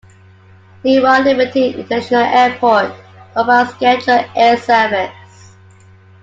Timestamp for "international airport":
1.79-2.91